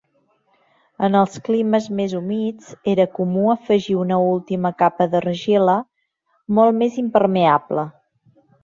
[1.07, 5.81] En els climes més humits era comú afegir una última capa d'argila,
[6.61, 7.91] molt més impermeable.